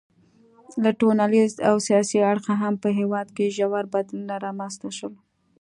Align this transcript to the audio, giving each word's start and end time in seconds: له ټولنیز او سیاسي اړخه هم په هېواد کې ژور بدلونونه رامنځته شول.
له 0.83 0.89
ټولنیز 0.99 1.51
او 1.69 1.75
سیاسي 1.87 2.17
اړخه 2.31 2.53
هم 2.61 2.73
په 2.83 2.89
هېواد 2.99 3.27
کې 3.35 3.53
ژور 3.57 3.85
بدلونونه 3.93 4.35
رامنځته 4.45 4.89
شول. 4.97 5.15